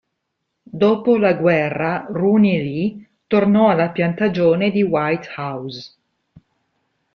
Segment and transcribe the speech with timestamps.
[0.81, 5.95] Dopo la guerra, Rooney Lee tornò alla piantagione di White House.